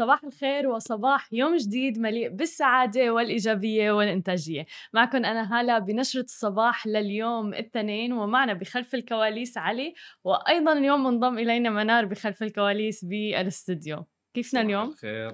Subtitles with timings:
[0.00, 7.48] صباح الخير وصباح يوم جديد مليء بالسعادة والإيجابية والإنتاجية معكم أنا هالة بنشرة الصباح لليوم
[7.48, 9.94] الاثنين ومعنا بخلف الكواليس علي
[10.24, 15.28] وأيضا اليوم منضم إلينا منار بخلف الكواليس بالاستوديو كيفنا اليوم؟ خير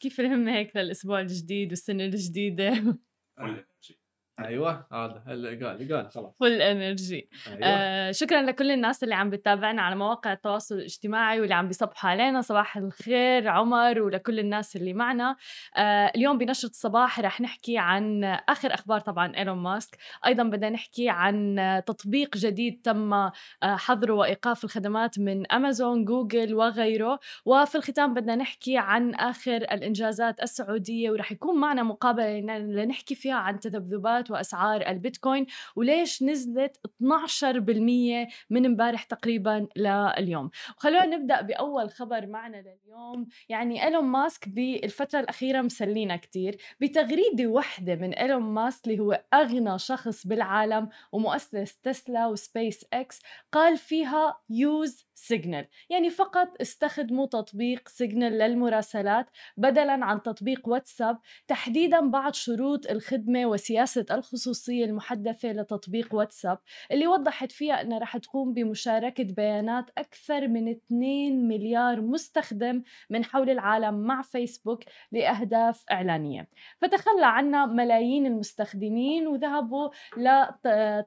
[0.00, 2.98] كيف الهمة هيك للأسبوع الجديد والسنة الجديدة؟
[4.46, 6.34] أيوه هذا اللي قال قال خلاص.
[6.40, 7.58] full energy أيوة.
[7.62, 12.40] آه شكرا لكل الناس اللي عم بتابعنا على مواقع التواصل الاجتماعي واللي عم بيصبحوا علينا.
[12.40, 15.36] صباح الخير عمر ولكل الناس اللي معنا.
[15.76, 19.96] آه اليوم بنشرة الصباح رح نحكي عن آخر أخبار طبعا إيلون ماسك.
[20.26, 21.56] أيضا بدنا نحكي عن
[21.86, 27.18] تطبيق جديد تم آه، حظره وإيقاف الخدمات من أمازون جوجل وغيره.
[27.44, 33.60] وفي الختام بدنا نحكي عن آخر الإنجازات السعودية ورح يكون معنا مقابلة لنحكي فيها عن
[33.60, 35.46] تذبذبات وأسعار البيتكوين
[35.76, 43.26] وليش نزلت 12% من امبارح تقريبا لليوم؟ وخلونا نبدأ بأول خبر معنا لليوم.
[43.48, 49.78] يعني إيلون ماسك بالفترة الأخيرة مسلينا كتير بتغريدة واحدة من إيلون ماسك اللي هو أغنى
[49.78, 53.20] شخص بالعالم ومؤسس Tesla و SpaceX
[53.52, 61.18] قال فيها use Signal يعني فقط استخدموا تطبيق Signal للمراسلات بدلا عن تطبيق واتساب
[61.48, 66.58] تحديدا بعد شروط الخدمة وسياسة الخصوصية المحدثة لتطبيق واتساب
[66.90, 73.50] اللي وضحت فيها إنها رح تقوم بمشاركة بيانات أكثر من 2 مليار مستخدم من حول
[73.50, 76.48] العالم مع فيسبوك لأهداف إعلانية.
[76.80, 79.88] فتخلى عنا ملايين المستخدمين وذهبوا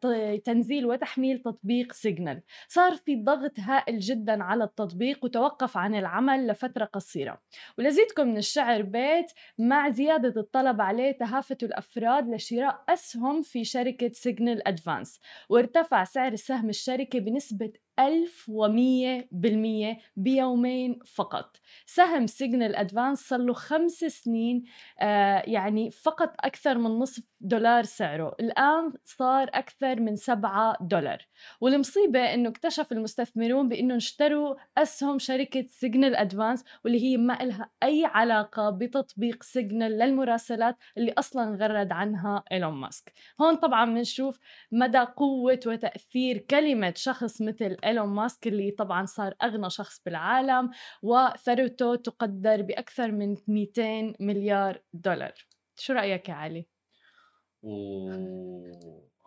[0.03, 6.85] لتنزيل وتحميل تطبيق Signal صار في ضغط هائل جدا على التطبيق وتوقف عن العمل لفترة
[6.85, 7.41] قصيرة.
[7.77, 14.67] ولزيدكم من الشعر بيت مع زيادة الطلب عليه تهافتوا الأفراد لشراء أسهم في شركة Signal
[14.67, 21.57] Advance وارتفع سعر سهم الشركة بنسبة 1100% بيومين فقط.
[21.85, 24.63] سهم Signal Advance صار له خمس سنين
[24.99, 28.36] آه يعني فقط أكثر من نصف دولار سعره.
[28.39, 31.27] الآن صار أكثر من 7 دولار.
[31.61, 38.05] والمصيبة إنه اكتشف المستثمرون بإنه اشتروا أسهم شركة Signal Advance واللي هي ما لها أي
[38.05, 43.14] علاقة بتطبيق Signal للمراسلات اللي أصلا غرد عنها إيلون ماسك.
[43.41, 44.39] هون طبعا بنشوف
[44.71, 51.95] مدى قوة وتأثير كلمة شخص مثل إيلون ماسك اللي طبعا صار أغنى شخص بالعالم وثروته
[51.95, 55.33] تقدر بأكثر من 200 مليار دولار
[55.75, 56.67] شو رأيك يا علي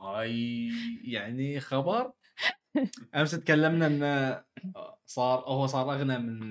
[0.01, 0.71] هاي
[1.15, 2.13] يعني خبر
[3.15, 4.45] أمس تكلمنا انه
[5.07, 6.51] صار هو صار أغنى من,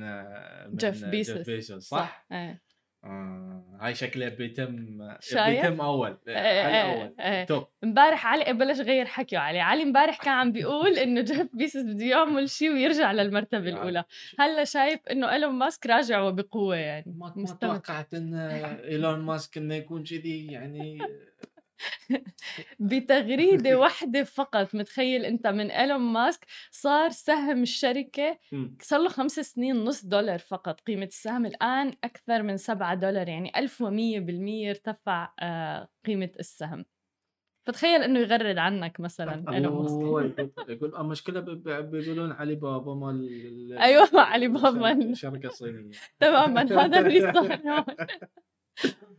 [0.69, 2.25] من جيف بيسوس جيف بيسوس صح؟ صح.
[2.31, 2.66] إيه.
[3.07, 4.97] آه هاي شكله بيتم؟
[5.47, 6.17] بيتم أول.
[6.27, 6.91] إيه، إيه، على
[7.21, 7.39] إيه.
[7.39, 7.45] أول.
[7.45, 7.67] توب.
[7.83, 9.59] امبارح علي بلش غير حكيه علي.
[9.59, 14.03] علي امبارح كان عم بيقول إنه جيف بيسوس بده يعمل شيء ويرجع للمرتبة الأولى.
[14.39, 17.13] هلا شايف إنه إيلون ماسك راجع وبقوه يعني.
[17.17, 17.45] ما ما.
[17.45, 20.99] توقعت إن إيلون ماسك إنه يكون كذي يعني
[22.79, 24.75] بتغريدة واحدة فقط.
[24.75, 28.77] متخيل أنت من إيلون ماسك صار سهم الشركة مم.
[28.81, 30.81] صار له خمس سنين نص دولار فقط.
[30.81, 36.85] قيمة السهم الآن أكثر من سبعة دولار يعني ألف ومية بالمية ارتفع آه، قيمة السهم.
[37.67, 40.41] فتخيل إنه يغرد عنك مثلا إيلون ماسك.
[40.69, 44.91] يقول المشكلة ب- بيقولون علي بابا مال أيوة، علي بابا.
[44.91, 47.85] الشركة الصينيه تماما هذا اللي صار.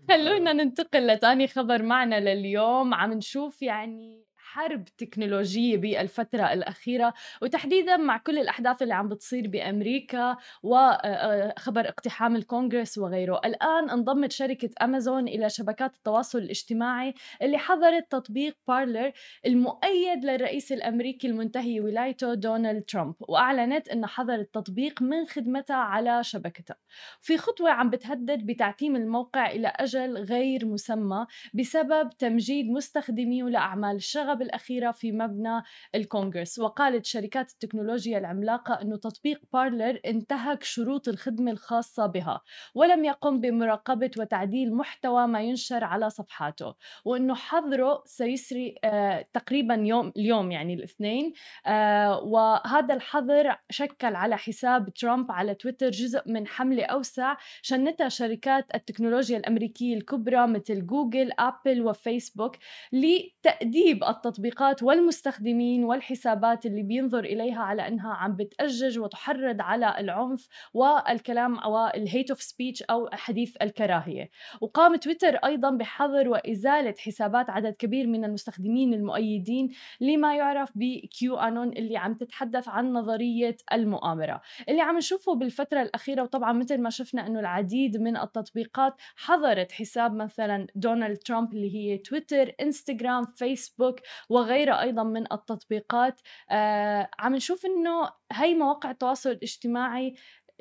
[0.09, 2.95] خلونا ننتقل لتاني خبر معنا لليوم.
[2.95, 10.37] عم نشوف يعني حرب تكنولوجية بالفترة الأخيرة وتحديدا مع كل الأحداث اللي عم بتصير بأمريكا
[10.63, 13.41] وخبر اقتحام الكونغرس وغيره.
[13.45, 19.13] الآن انضمت شركة أمازون إلى شبكات التواصل الاجتماعي اللي حظرت تطبيق بارلر
[19.47, 26.77] المؤيد للرئيس الأمريكي المنتهي ولايته دونالد ترامب وأعلنت أن حظر التطبيق من خدمتها على شبكتها
[27.21, 34.38] في خطوة عم بتهدد بتعتيم الموقع إلى أجل غير مسمى بسبب تمجيد مستخدميه لأعمال الشغب
[34.43, 35.63] الأخيرة في مبنى
[35.95, 36.59] الكونغرس.
[36.59, 42.41] وقالت شركات التكنولوجيا العملاقة أنه تطبيق بارلر انتهك شروط الخدمة الخاصة بها
[42.75, 46.75] ولم يقم بمراقبة وتعديل محتوى ما ينشر على صفحاته.
[47.05, 51.33] وأنه حظره سيسري آه تقريبا يوم اليوم يعني الاثنين
[51.67, 58.75] آه وهذا الحظر شكل على حساب ترامب على تويتر جزء من حملة أوسع شنتها شركات
[58.75, 62.57] التكنولوجيا الأمريكية الكبرى مثل جوجل أبل وفيسبوك
[62.93, 70.49] لتأديب التطبيق التطبيقات والمستخدمين والحسابات اللي بينظر إليها على أنها عم بتأجج وتحرض على العنف
[70.75, 74.31] والكلام وال hate of speech أو حديث الكراهية.
[74.61, 79.69] وقام تويتر أيضا بحظر وإزالة حسابات عدد كبير من المستخدمين المؤيدين
[80.01, 84.41] لما يعرف ب QAnon اللي عم تتحدث عن نظرية المؤامرة.
[84.69, 90.15] اللي عم نشوفه بالفترة الأخيرة وطبعا مثل ما شفنا أنه العديد من التطبيقات حظرت حساب
[90.15, 96.21] مثلا دونالد ترامب اللي هي تويتر إنستغرام فيسبوك وغيرها أيضا من التطبيقات.
[96.51, 100.15] آه عم نشوف أنه هي مواقع التواصل الاجتماعي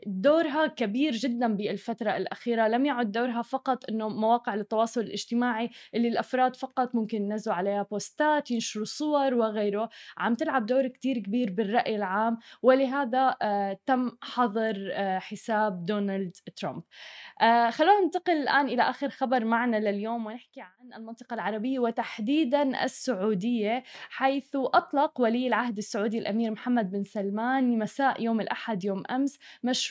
[0.06, 2.68] دورها كبير جدا بالفترة الأخيرة.
[2.68, 8.52] لم يعد دورها فقط أنه مواقع التواصل الاجتماعي اللي الأفراد فقط ممكن ينزلوا عليها بوستات
[8.52, 9.90] ينشروا صور وغيره.
[10.18, 16.84] عم تلعب دور كتير كبير بالرأي العام ولهذا آه تم حظر آه حساب دونالد ترامب.
[17.42, 23.84] آه خلونا ننتقل الآن إلى آخر خبر معنا لليوم ونحكي عن المنطقة العربية وتحديدا السعودية
[24.10, 29.87] حيث أطلق ولي العهد السعودي الأمير محمد بن سلمان مساء يوم الأحد يوم أمس مشروع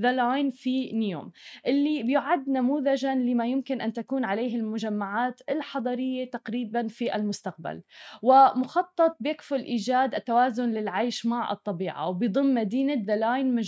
[0.00, 1.32] The Line في نيوم
[1.66, 7.82] اللي بيعد نموذجا لما يمكن أن تكون عليه المجمعات الحضرية تقريبا في المستقبل.
[8.22, 13.62] ومخطط بيكفل إيجاد التوازن للعيش مع الطبيعة وبضم مدينة The Line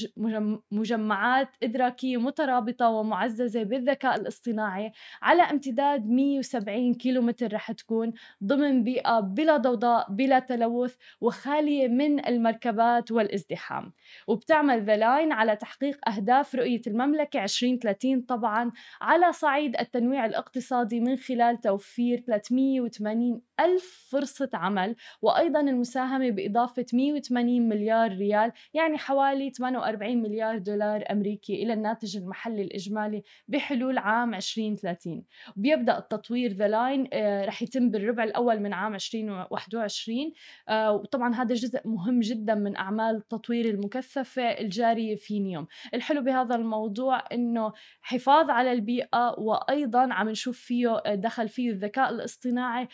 [0.70, 4.93] مجمعات إدراكية مترابطة ومع معززة بالذكاء الاصطناعي
[5.23, 8.12] على امتداد 170 كيلومتر رح تكون
[8.44, 13.93] ضمن بيئة بلا ضوضاء بلا تلوث وخالية من المركبات والازدحام.
[14.26, 15.71] وبتعمل The Line على تحقيق
[16.08, 24.50] أهداف رؤية المملكة 2030 طبعا على صعيد التنويع الاقتصادي من خلال توفير 380 ألف فرصة
[24.55, 32.17] عمل وأيضا المساهمة بإضافة 180 مليار ريال يعني حوالي 48 مليار دولار أمريكي إلى الناتج
[32.17, 35.25] المحلي الإجمالي بحلول عام 2030
[35.56, 40.32] وبيبدا التطوير The Line آه، رح يتم بالربع الأول من عام 2021
[40.69, 46.55] آه، وطبعا هذا جزء مهم جدا من أعمال التطوير المكثفة الجارية في نيوم الحلو بهذا
[46.55, 47.73] الموضوع إنه
[48.03, 52.88] حفاظ على البيئة وأيضا عم نشوف فيه آه، دخل فيه الذكاء الاصطناعي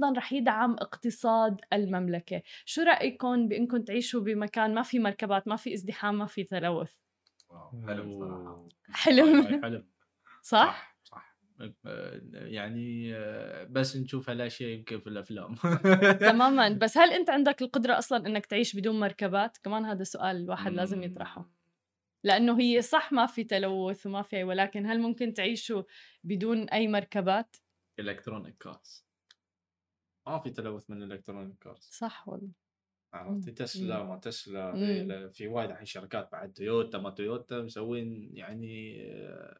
[0.00, 2.42] وأيضا رح يدعم اقتصاد المملكة.
[2.64, 6.92] شو رأيكم بانكم تعيشوا بمكان ما في مركبات ما في ازدحام ما في تلوث؟
[7.86, 8.68] حلم صراحة.
[8.90, 9.62] حلم.
[9.62, 9.88] حلم.
[10.42, 11.36] صح؟ صح
[12.32, 13.12] يعني
[13.70, 15.54] بس نشوف هالاشياء يمكن في الأفلام.
[16.30, 16.68] تماما.
[16.68, 21.02] بس هل أنت عندك القدرة أصلا إنك تعيش بدون مركبات؟ كمان هذا سؤال الواحد لازم
[21.02, 21.50] يطرحه.
[22.24, 25.82] لأنه هي صح ما في تلوث وما في ولكن هل ممكن تعيشوا
[26.24, 27.56] بدون أي مركبات؟
[27.98, 29.09] electronic cars
[30.26, 32.50] ما في تلوث من ال electronic cars صح والله.
[33.12, 35.30] عرفتي تسلا ما تسلا إمم.
[35.30, 39.58] في وايد الحين شركات بعد تويوتا ما تويوتا مسوين يعني آه،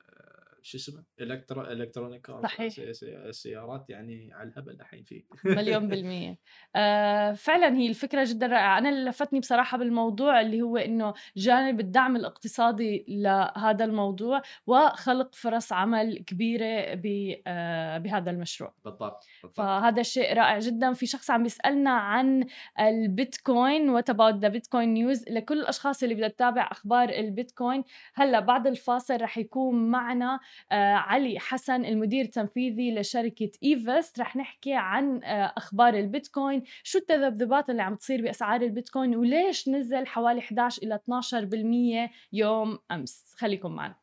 [0.63, 2.75] شو اسمه electro electronic صحيح.
[3.03, 5.25] السيارات يعني على الهبل الحين فيه.
[5.45, 6.39] مليون بالمية.
[6.77, 8.79] آه فعلا هي الفكرة جدا رائعة.
[8.79, 15.73] أنا اللي لفتني بصراحة بالموضوع اللي هو إنه جانب الدعم الاقتصادي لهذا الموضوع وخلق فرص
[15.73, 17.01] عمل كبيرة
[17.47, 18.75] آه بهذا المشروع.
[18.85, 19.57] بالضبط, بالضبط.
[19.57, 20.93] فهذا الشيء رائع جدا.
[20.93, 22.47] في شخص عم بيسألنا عن
[22.81, 27.85] البيتكوين what about the Bitcoin news لكل الأشخاص اللي بدها تتابع أخبار البيتكوين
[28.15, 30.41] هلأ بعد الفاصل رح يكون معنا آه،
[30.73, 34.21] علي حسن المدير التنفيذي لشركة إيفست.
[34.21, 36.63] رح نحكي عن آه، أخبار البيتكوين.
[36.83, 43.35] شو التذبذبات اللي عم تصير بأسعار البيتكوين؟ وليش نزل حوالي 11 إلى 12% يوم أمس؟
[43.37, 43.95] خليكم معنا.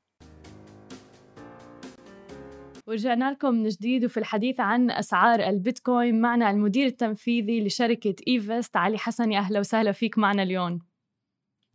[2.87, 6.21] ورجعنا لكم من جديد وفي الحديث عن أسعار البيتكوين.
[6.21, 9.31] معنا المدير التنفيذي لشركة إيفست علي حسن.
[9.31, 10.79] يا أهلا وسهلا فيك معنا اليوم.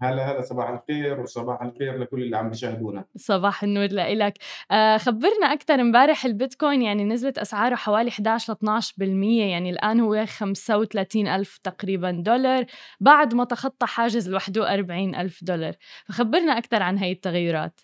[0.02, 3.04] هلا هلا صباح الخير وصباح الخير لكل اللي عم بيشاهدونا.
[3.16, 4.38] صباح النور لإلك.
[4.70, 5.74] آه خبرنا أكثر.
[5.74, 12.10] امبارح البيتكوين يعني نزلت أسعاره حوالي 11 ل 12% يعني الآن هو 35 ألف تقريبا
[12.10, 12.64] دولار
[13.00, 15.74] بعد ما تخطى حاجز ال 41 ألف دولار.
[16.06, 17.80] فخبرنا أكثر عن هاي التغيرات.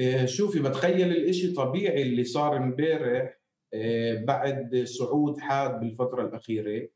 [0.00, 3.38] آه شوفي بتخيل الإشي طبيعي اللي صار امبارح
[3.74, 6.88] آه بعد صعود حاد بالفترة الأخيرة.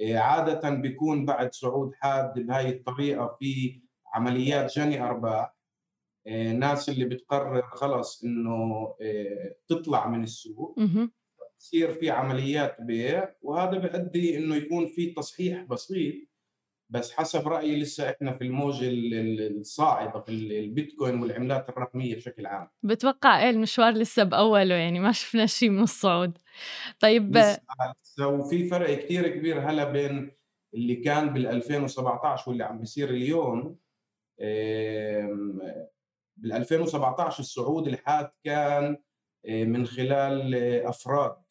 [0.00, 3.80] عادة بيكون بعد صعود حاد بهاي الطريقة في
[4.14, 5.56] عمليات جني أرباح
[6.26, 10.78] الناس إيه، اللي بتقرر خلص إنه إيه، تطلع من السوق.
[11.58, 16.14] بصير في عمليات بيع وهذا بيؤدي إنه يكون في تصحيح بسيط.
[16.92, 22.68] بس حسب رأيي لسه إحنا في الموجه الصاعدة في البيتكوين والعملات الرقمية بشكل عام.
[22.82, 26.38] بتوقع إيه المشوار لسه بأوله يعني؟ ما شفنا شيء من الصعود.
[27.00, 30.30] طيب لسه وفي فرق كثير كبير هلا بين
[30.74, 33.78] اللي كان بال 2017 واللي عم بيصير اليوم.
[36.36, 38.96] بال 2017 الصعود الحاد كان
[39.48, 40.54] من خلال
[40.86, 41.41] أفراد.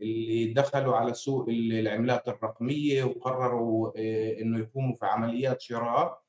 [0.00, 6.20] اللي دخلوا على سوق العملات الرقمية وقرروا آه، إنه يقوموا في عمليات شراء.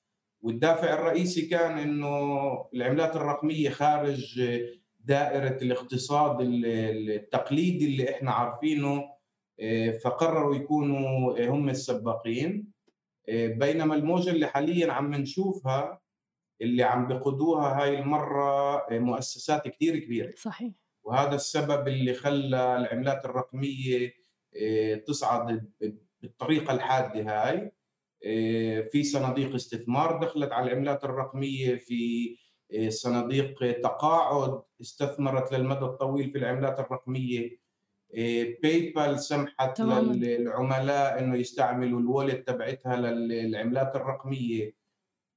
[0.41, 2.15] والدافع الرئيسي كان إنه
[2.73, 4.41] العملات الرقمية خارج
[4.99, 9.03] دائرة الاقتصاد التقليدي اللي إحنا عارفينه
[9.59, 12.71] آه، فقرروا يكونوا هم السباقين.
[13.29, 16.01] آه، بينما الموجة اللي حاليا عم نشوفها
[16.61, 20.33] اللي عم بقودوها هاي المرة مؤسسات كثير كبيرة.
[20.37, 20.71] صحيح.
[21.03, 24.13] وهذا السبب اللي خلى العملات الرقمية
[24.61, 25.71] آه، تصعد
[26.21, 27.71] بالطريقة الحادة هاي.
[28.25, 32.35] آه، في صناديق استثمار دخلت على العملات الرقمية في
[32.73, 37.61] آه، صناديق تقاعد استثمرت للمدى الطويل في العملات الرقمية.
[38.63, 40.11] باي بال سمحت تمام.
[40.11, 44.75] للعملاء إنه يستعملوا الوالد تبعتها للعملات الرقمية.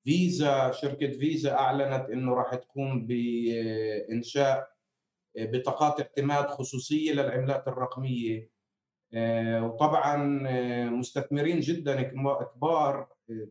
[0.05, 4.74] فيزا شركة فيزا أعلنت إنه راح تقوم بانشاء
[5.37, 8.51] بطاقات اعتماد خصوصية للعملات الرقمية.
[9.15, 13.49] آه، وطبعا آه، مستثمرين جدا كبار آه،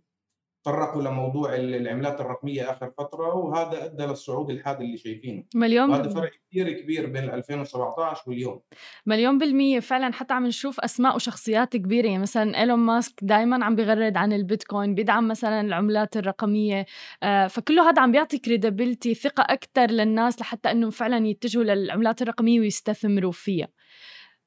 [0.64, 5.44] تطرقوا لموضوع العملات الرقمية آخر فترة وهذا أدى للصعود الحاد اللي شايفينه.
[5.56, 8.62] مليون وهذا فرق كثير كبير بين 2017 واليوم.
[9.06, 9.80] مليون بالمية.
[9.80, 12.06] فعلا حتى عم نشوف أسماء وشخصيات كبيرة.
[12.08, 16.86] يعني مثلا إيلون ماسك دائما عم بيغرد عن البيتكوين بيدعم مثلا العملات الرقمية.
[17.24, 22.60] آه فكله هذا عم بيعطي credibility ثقة أكثر للناس لحتى انه فعلا يتجهوا للعملات الرقمية
[22.60, 23.68] ويستثمروا فيها.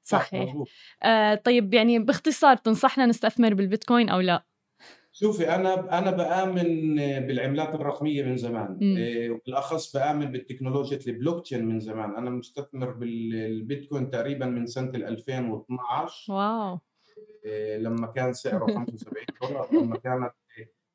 [0.03, 0.55] صحيح.
[1.03, 4.45] آه طيب يعني باختصار تنصحنا نستثمر بالبيتكوين أو لا؟
[5.21, 6.95] شوفي أنا أنا بآمن
[7.27, 8.79] بالعملات الرقمية من زمان.
[8.97, 12.17] إيه، بالاخص بآمن بالتكنولوجيا البلوك تشين من زمان.
[12.17, 16.79] أنا مستثمر بالبيتكوين تقريبا من سنة 2012 wow.
[17.45, 20.33] إيه، لما كان سعره 75 دولار لما كانت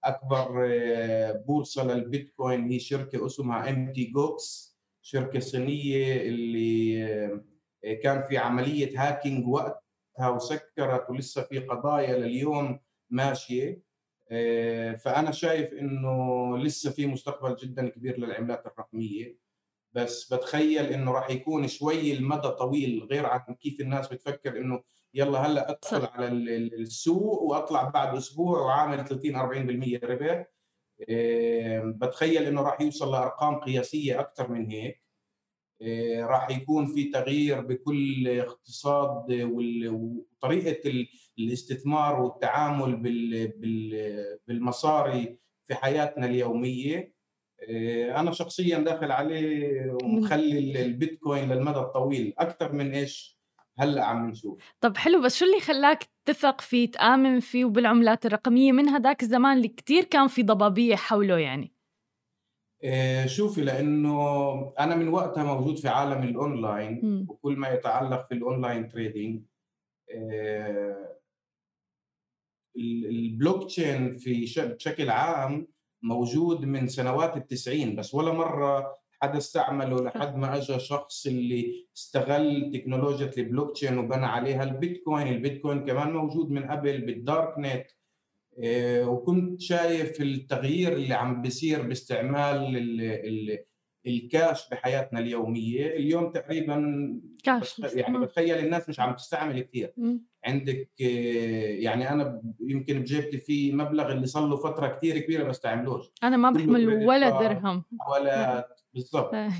[0.03, 4.05] أكبر إيه، بورصة للبيتكوين هي شركة اسمها Mt.
[4.05, 7.41] Gox شركة صينية اللي
[8.03, 13.90] كان في عملية hacking وقتها وسكرت ولسه في قضايا لليوم ماشية.
[14.97, 19.37] فأنا شايف إنه لسه في مستقبل جدا كبير للعملات الرقمية
[19.93, 24.83] بس بتخيل إنه راح يكون شوي المدى طويل غير عن كيف الناس بتفكر إنه
[25.13, 26.05] يلا هلأ أدخل.
[26.05, 29.35] على السوق وأطلع بعد أسبوع وعامل 30
[29.99, 30.45] 40% ربح
[31.09, 35.03] آه، بتخيل إنه راح يوصل لأرقام قياسية أكثر من هيك
[35.81, 41.05] آه، راح يكون في تغيير بكل اقتصاد وطريقة
[41.47, 42.95] الاستثمار والتعامل
[44.47, 47.13] بالمصاري في حياتنا اليومية.
[47.69, 52.33] آه، أنا شخصيا داخل عليه ومخلي البيتكوين للمدى الطويل.
[52.37, 53.41] أكثر من إيش؟
[53.79, 54.73] هلأ عم نشوف.
[54.81, 59.57] طب حلو بس شو اللي خلاك تثق فيه تآمن فيه وبالعملات الرقمية من هذاك الزمان
[59.57, 61.73] اللي كتير كان في ضبابية حوله يعني؟
[62.83, 67.25] آه، شوفي لأنه أنا من وقتها موجود في عالم الأونلاين م.
[67.29, 69.43] وكل ما يتعلق في ال online trading
[70.15, 71.17] آه،
[72.75, 75.67] البلوك تشين في بشكل عام
[76.03, 82.71] موجود من سنوات التسعين بس ولا مرة حدا استعمله لحد ما اجى شخص اللي استغل
[82.73, 87.87] تكنولوجيا البلوك تشين وبنى عليها البيتكوين، البيتكوين كمان موجود من قبل بال dark net
[88.63, 93.63] آه، وكنت شايف التغيير اللي عم بيصير باستعمال ال ال
[94.07, 99.93] الكاش بحياتنا اليومية اليوم تقريبا كاش يعني بتخيل الناس مش عم تستعمل كثير
[100.45, 101.05] عندك آه،
[101.79, 106.51] يعني أنا يمكن بجيبتي في مبلغ اللي صار له فترة كثير كبيرة بستعملوش أنا ما
[106.51, 107.83] بحمل ولا درهم.
[108.11, 109.33] ولا بالضبط.
[109.33, 109.51] آه.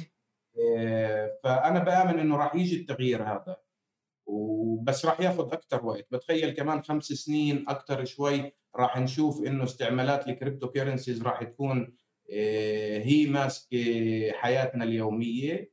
[1.44, 3.58] فأنا بآمن إنه راح يجي التغيير هذا.
[4.26, 6.08] وبس راح ياخذ أكثر وقت.
[6.12, 11.94] بتخيل كمان خمس سنين أكثر شوي راح نشوف إنه استعمالات ال cryptocurrencies راح تكون
[13.02, 15.72] هي ماسكة حياتنا اليومية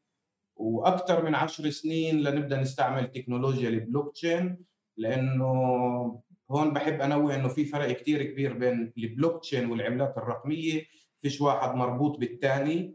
[0.57, 4.59] وأكثر من عشر سنين لنبدأ نستعمل تكنولوجيا البلوك تشين
[4.97, 5.53] لأنه
[6.51, 10.87] هون بحب أنوه إنه في فرق كثير كبير بين البلوك تشين والعملات الرقمية
[11.23, 12.95] فيش واحد مربوط بالثاني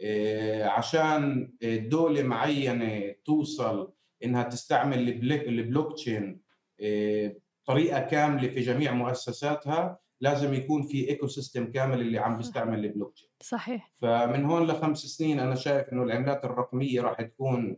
[0.00, 3.92] آه، عشان دولة معينة توصل
[4.24, 6.40] إنها تستعمل البلوك تشين
[6.80, 13.14] آه، طريقه كاملة في جميع مؤسساتها لازم يكون في ecosystem كامل اللي عم بيستعمل البلوك
[13.14, 13.92] تشين صحيح.
[14.02, 17.76] فمن هون لخمس سنين أنا شايف إنه العملات الرقمية راح تكون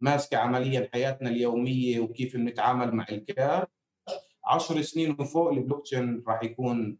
[0.00, 3.66] ماسكة عمليا حياتنا اليومية وكيف بنتعامل مع الكاش
[4.44, 6.98] 10 سنين وفوق البلوك تشين راح يكون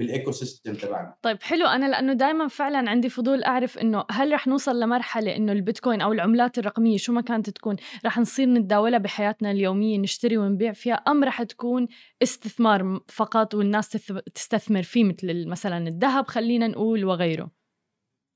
[0.00, 1.14] بال ecosystem تبعنا.
[1.22, 1.66] طيب حلو.
[1.66, 6.12] أنا لأنه دائما فعلا عندي فضول أعرف إنه هل رح نوصل لمرحلة إنه البيتكوين أو
[6.12, 11.24] العملات الرقمية شو ما كانت تكون رح نصير نتداولها بحياتنا اليومية نشتري ونبيع فيها أم
[11.24, 11.88] رح تكون
[12.22, 13.88] استثمار فقط والناس
[14.34, 17.50] تستثمر فيه مثل مثلا الذهب خلينا نقول وغيره؟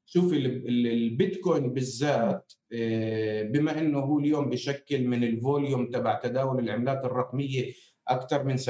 [0.06, 7.04] شوف البيتكوين بالذات آه، بما إنه هو اليوم بشكل من ال volume تبع تداول العملات
[7.04, 7.72] الرقمية
[8.08, 8.60] أكثر من 70%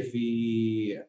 [0.00, 1.06] في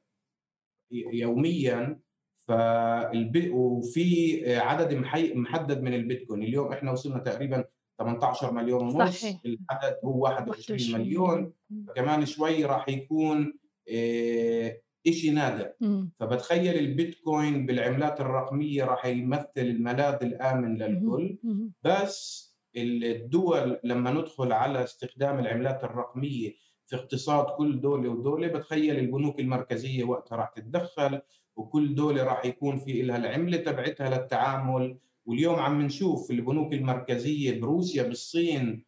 [0.92, 2.00] يوميا
[2.48, 4.94] فالبي وفي عدد
[5.36, 6.44] محدد من البيتكوين.
[6.44, 7.64] اليوم إحنا وصلنا تقريبا
[8.00, 9.42] 18 مليون ونص صحيح.
[9.46, 11.54] العدد هو 21 مليون.
[11.96, 13.54] كمان شوي راح يكون
[13.94, 14.78] آه،
[15.10, 15.72] شيء نادر.
[16.20, 21.38] فبتخيل البيتكوين بالعملات الرقمية راح يمثل الملاذ الآمن للكل.
[21.84, 26.54] بس الدول لما ندخل على استخدام العملات الرقمية
[26.88, 31.22] في اقتصاد كل دولة ودولة بتخيل البنوك المركزية وقتها راح تتدخل
[31.56, 34.98] وكل دولة راح يكون في لها العملة تبعتها للتعامل.
[35.26, 38.86] واليوم عم نشوف البنوك المركزية بروسيا بالصين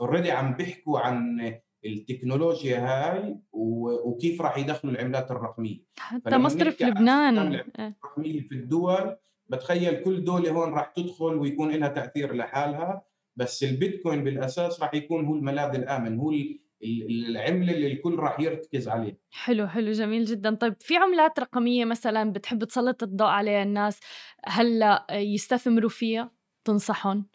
[0.00, 1.40] اوريدي عم بيحكوا عن
[1.84, 5.78] التكنولوجيا هاي وكيف راح يدخلوا العملات الرقمية.
[5.98, 7.38] حتى مصرف لبنان.
[7.38, 9.16] الرقمية في الدول
[9.48, 13.02] بتخيل كل دولة هون راح تدخل ويكون لها تأثير لحالها.
[13.36, 16.32] بس البيتكوين بالأساس راح يكون هو الملاذ الآمن هو
[16.82, 20.54] العملة اللي الكل راح يرتكز عليه حلو حلو جميل جدا.
[20.54, 24.00] طيب في عملات رقمية مثلا بتحب تسلط الضوء عليها الناس
[24.46, 26.30] هلا يستثمروا فيها؟
[26.64, 27.26] تنصحهم؟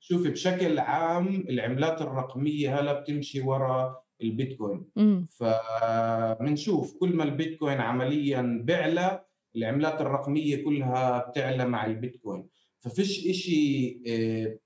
[0.00, 4.86] شوفي بشكل عام العملات الرقمية هلا بتمشي ورا البيتكوين.
[5.28, 9.24] فبنشوف كل ما البيتكوين عمليا بيعلى
[9.56, 12.48] العملات الرقمية كلها بتعلى مع البيتكوين.
[12.80, 14.58] ففيش إشي آه،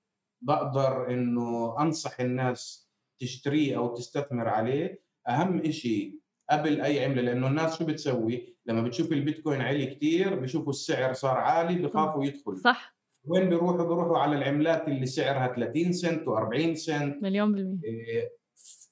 [0.45, 6.19] بقدر إنه أنصح الناس تشتريه أو تستثمر عليه أهم إشي
[6.51, 11.37] قبل أي عملة لأنه الناس شو بتسوي؟ لما بتشوف البيتكوين عالي كثير بشوفوا السعر صار
[11.37, 12.97] عالي بخافوا يدخلوا صح.
[13.27, 17.23] وين بيروحوا؟ بيروحوا على العملات اللي سعرها 30 سنت و40 سنت.
[17.23, 17.81] مليون بالمية.
[17.85, 18.31] إيه،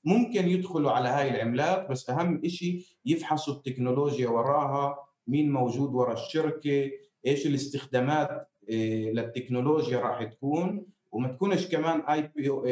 [0.04, 6.90] ممكن يدخلوا على هاي العملات بس أهم شيء يفحصوا التكنولوجيا وراها مين موجود ورا الشركة
[7.26, 10.86] إيش الاستخدامات إيه، للتكنولوجيا راح تكون.
[11.12, 12.66] وما تكونش كمان IPO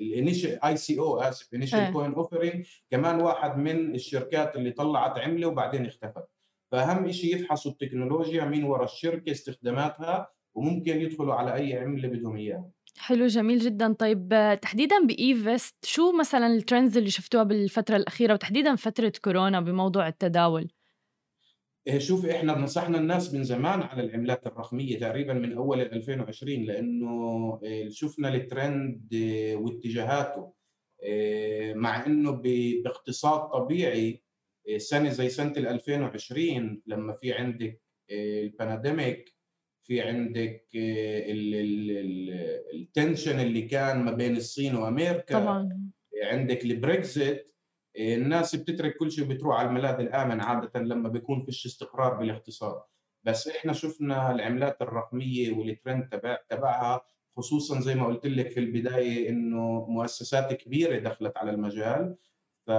[0.00, 5.86] ال initial ICO آسف initial coin offering كمان واحد من الشركات اللي طلعت عملة وبعدين
[5.86, 6.24] اختفت.
[6.72, 12.70] فأهم شيء يفحصوا التكنولوجيا مين ورا الشركة استخداماتها وممكن يدخلوا على أي عملة بدهم إياها.
[12.98, 13.92] حلو جميل جدا.
[13.92, 20.68] طيب تحديدا بإيفست شو مثلا الترندز اللي شفتوها بالفترة الأخيرة وتحديدا فترة كورونا بموضوع التداول؟
[21.98, 27.88] شوف إحنا نصحنا الناس من زمان على العملات الرقمية تقريبا من أول 2020 لأنه إيه،
[27.88, 30.52] شفنا الترند إيه، واتجاهاته
[31.74, 32.30] مع إنه
[32.84, 34.22] باقتصاد طبيعي
[34.76, 39.34] سنة زي سنة 2020 لما في عندك ال pandemic
[39.82, 40.66] في عندك
[42.74, 45.90] ال tension اللي كان ما بين الصين وأمريكا طبعا.
[46.22, 47.54] عندك البريكزيت
[47.98, 52.82] الناس بتترك كل شيء وبتروح على الملاذ الآمن عادة لما بيكون فيش استقرار بالاقتصاد.
[53.24, 57.00] بس إحنا شفنا العملات الرقمية والترند تبع تبعها
[57.36, 62.16] خصوصا زي ما قلت لك في البداية إنه مؤسسات كبيرة دخلت على المجال.
[62.66, 62.70] ف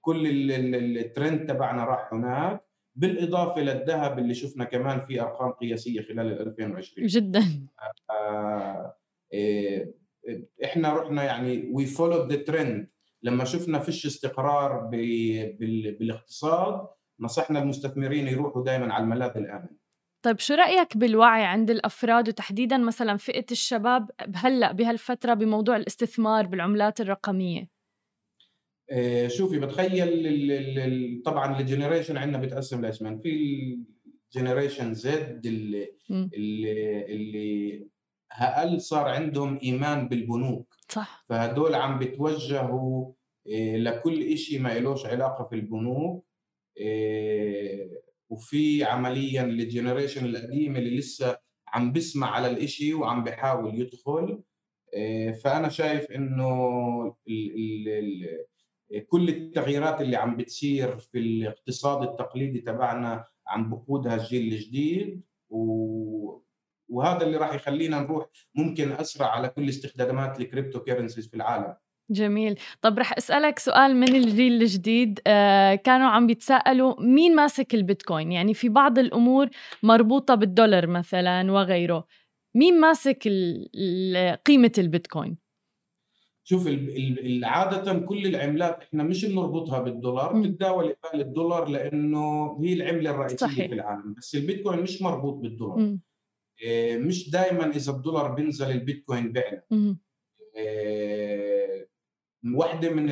[0.00, 0.50] كل
[0.98, 7.66] الترند تبعنا راح هناك بالإضافة للذهب اللي شفنا كمان في أرقام قياسية خلال 2020 جدا.
[8.10, 8.96] آه
[9.32, 9.94] إيه
[10.64, 12.88] إحنا رحنا يعني we follow the trend
[13.26, 14.90] لما شفنا فيش استقرار
[16.00, 16.88] بالاقتصاد
[17.20, 19.68] نصحنا المستثمرين يروحوا دائما على الملاذ الآمن.
[20.24, 27.00] طيب شو رأيك بالوعي عند الأفراد وتحديدا مثلا فئة الشباب هلأ بهالفترة بموضوع الاستثمار بالعملات
[27.00, 27.68] الرقمية؟
[28.90, 33.30] آه، شوفي بتخيل طبعا ال generation عندنا بتقسم لقسمين في
[34.34, 35.92] ال generation Z اللي
[37.08, 37.88] اللي
[38.32, 40.74] أقل صار عندهم إيمان بالبنوك.
[40.88, 41.24] صح.
[41.28, 43.12] فهدول عم بتوجهوا
[43.52, 46.26] آه، لكل شيء ما لهش علاقة في البنوك
[46.80, 47.90] آه،
[48.30, 54.42] وفي عمليا ال generation القديم اللي لسه عم بسمع على الإشي وعم بحاول يدخل.
[55.42, 56.46] فأنا شايف إنه
[59.06, 65.95] كل التغييرات اللي عم بتصير في الاقتصاد التقليدي تبعنا عم بقودها الجيل الجديد و...
[66.96, 71.74] وهذا اللي راح يخلينا نروح ممكن أسرع على كل استخدامات ال cryptocurrencies في العالم.
[72.10, 72.58] جميل.
[72.82, 75.20] طب رح أسألك سؤال من الجيل الجديد.
[75.26, 79.48] آه كانوا عم بيتساءلوا مين ماسك البيتكوين؟ يعني في بعض الأمور
[79.82, 82.06] مربوطة بالدولار مثلا وغيره.
[82.54, 83.28] مين ماسك
[84.46, 85.38] قيمة البيتكوين؟
[86.44, 86.68] شوف
[87.42, 93.66] عادة كل العملات إحنا مش بنربطها بالدولار بتتداول قبال الدولار لأنه هي العملة الرئيسية صحيح.
[93.66, 94.14] في العالم.
[94.18, 95.78] بس البيتكوين مش مربوط بالدولار.
[95.78, 96.00] م.
[96.62, 99.62] إيه، مش دائما إذا الدولار بينزل البيتكوين بيعلى
[100.56, 101.88] إيه،
[102.54, 103.10] واحدة من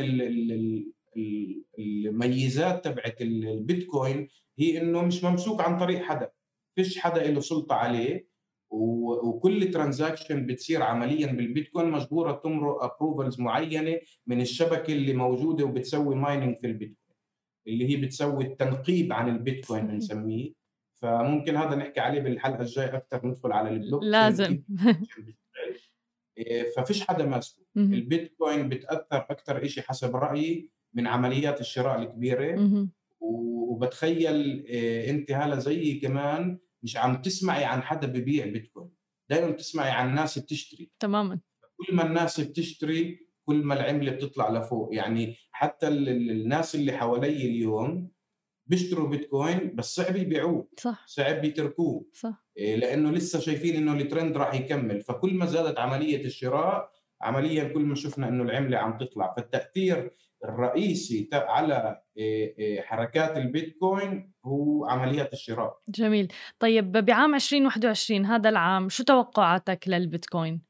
[1.79, 4.29] الميزات تبعت البيتكوين
[4.59, 6.31] هي إنه مش ممسوك عن طريق حدا.
[6.77, 8.35] فيش حدا له سلطة عليه
[8.71, 16.57] وكل transaction بتصير عمليا بالبيتكوين مجبورة تمرق approvals معينة من الشبكة اللي موجودة وبتسوي mining
[16.61, 17.17] في البيتكوين
[17.67, 20.64] اللي هي بتسوي التنقيب عن البيتكوين بنسميه.
[21.05, 24.63] فممكن هذا نحكي عليه بالحلقة الجاية أكثر ندخل على ال block لازم.
[26.39, 27.63] إيه، ففيش حدا ماسكه.
[27.77, 32.81] البيتكوين بتأثر أكثر شيء حسب رأيي من عمليات الشراء الكبيرة.
[33.21, 38.91] وبتخيل إيه، أنت هلا زيي كمان مش عم تسمعي عن حدا ببيع بيتكوين.
[39.31, 40.91] دائما بتسمعي عن ناس بتشتري.
[41.01, 41.41] تماما.
[41.77, 44.95] كل ما الناس بتشتري كل ما العملة بتطلع لفوق.
[44.95, 48.14] يعني حتى الناس اللي حوالي اليوم
[48.67, 50.69] بيشتروا بيتكوين بس صعب يبيعوه.
[50.79, 51.05] صح.
[51.07, 52.07] صعب يتركوه.
[52.13, 52.45] صح.
[52.57, 55.01] إيه، لأنه لسه شايفين إنه الترند راح يكمل.
[55.01, 56.91] فكل ما زادت عملية الشراء
[57.23, 59.35] عمليا كل ما شفنا إنه العملة عم تطلع.
[59.37, 60.11] فالتأثير
[60.45, 65.79] الرئيسي على إيه، إيه، حركات البيتكوين هو عمليات الشراء.
[65.89, 66.33] جميل.
[66.59, 70.63] طيب بعام 2021 هذا العام شو توقعاتك للبيتكوين؟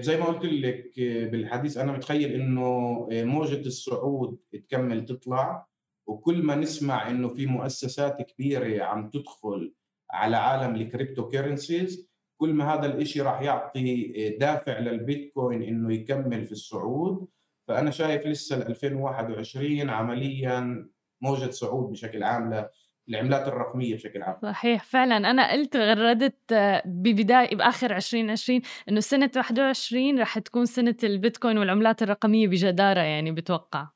[0.00, 0.92] زي ما قلت لك
[1.30, 5.68] بالحديث أنا متخيل إنه موجة الصعود تكمل تطلع.
[6.08, 9.74] وكل ما نسمع إنه في مؤسسات كبيرة عم تدخل
[10.10, 12.08] على عالم ال cryptocurrencies
[12.40, 17.28] كل ما هذا الإشي راح يعطي دافع للبيتكوين إنه يكمل في الصعود.
[17.68, 20.88] فأنا شايف لسه 2021 عمليا
[21.22, 22.68] موجة صعود بشكل عام
[23.08, 24.36] للعملات الرقمية بشكل عام.
[24.42, 25.16] صحيح فعلا.
[25.16, 32.48] أنا قلت غردت ببداية بآخر 2020 إنه سنة 21 رح تكون سنة البيتكوين والعملات الرقمية
[32.48, 33.88] بجدارة يعني بتوقع.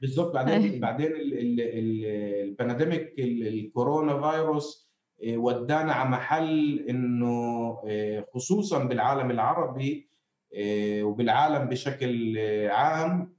[0.00, 4.88] بالضبط بعدين بعدين ال pandemic ال coronavirus
[5.24, 10.10] آه، ودانا على محل إنه آه، خصوصا بالعالم العربي
[10.54, 12.38] آه، وبالعالم بشكل
[12.70, 13.38] عام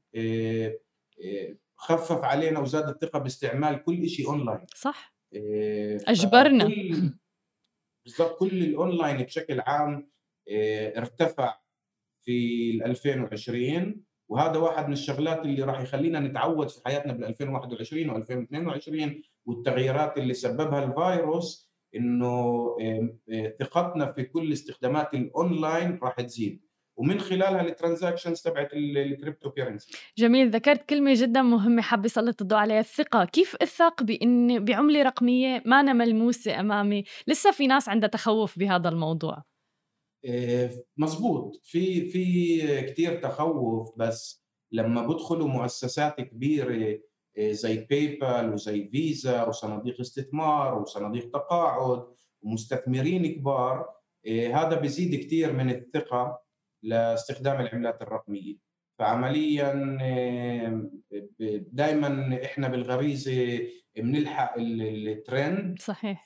[1.76, 5.16] خفف علينا وزاد الثقة باستعمال كل شيء اونلاين صح.
[6.08, 6.70] أجبرنا.
[8.06, 8.40] بالضبط.
[8.40, 10.12] كل الاونلاين بشكل عام
[10.98, 11.60] ارتفع
[12.26, 19.24] في 2020 وهذا واحد من الشغلات اللي راح يخلينا نتعود في حياتنا بال 2021 و2022
[19.46, 22.66] والتغييرات اللي سببها الفيروس إنه
[23.60, 26.70] ثقتنا في كل استخدامات الأونلاين راح تزيد.
[26.98, 29.98] ومن خلالها ال transactions تبعت ال cryptocurrency.
[30.18, 33.26] جميل ذكرت كلمة جدا مهمة حابة اسلط الضوء عليها الثقة.
[33.26, 38.90] كيف أثق بإن بعملة رقمية ما أنا ملموسة أمامي؟ لسه في ناس عندها تخوف بهذا
[38.90, 39.44] الموضوع.
[40.26, 47.00] آه، مزبوط في في كثير تخوف بس لما بدخلوا مؤسسات كبيرة
[47.38, 52.06] آه، زي باي بال وزي فيزا وصناديق استثمار وصناديق تقاعد
[52.42, 53.90] ومستثمرين كبار
[54.28, 56.42] آه، هذا بيزيد كثير من الثقة
[56.84, 58.56] لاستخدام العملات الرقمية.
[59.00, 59.74] فعمليا
[61.72, 63.60] دائما إحنا بالغريزة
[63.96, 65.80] بنلحق الترند.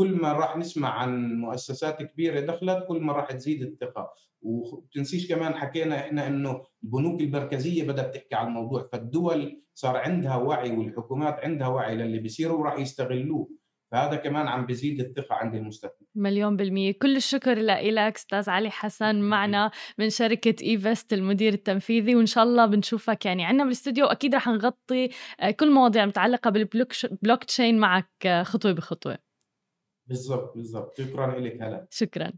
[0.00, 4.14] كل ما راح نسمع عن مؤسسات كبيرة دخلت كل ما راح تزيد الثقة.
[4.42, 8.88] وتنسيش كمان حكينا إحنا إنه البنوك المركزية بدات تحكي عن الموضوع.
[8.92, 13.50] فالدول صار عندها وعي والحكومات عندها وعي للي بيصيروا وراح يستغلوه.
[13.92, 16.06] فهذا كمان عم بيزيد الثقة عند المستثمر.
[16.14, 16.92] مليون بالمية.
[17.02, 22.16] كل الشكر لك أستاذ علي حسن معنا من شركة إيفست المدير التنفيذي.
[22.16, 24.06] وإن شاء الله بنشوفك يعني عنا بالاستوديو.
[24.06, 25.08] وأكيد رح نغطي
[25.40, 27.78] آه، كل مواضيع متعلقة بالبلوك تشين.
[27.78, 29.29] معك آه، خطوة بخطوة.
[30.10, 30.98] بالضبط بالضبط.
[30.98, 31.86] شكرا لك هلا.
[31.90, 32.32] شكرا.